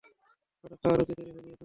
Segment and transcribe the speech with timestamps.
[0.63, 1.57] ওটা খাওয়ার রুচি তৈরি হয়নি এখনও।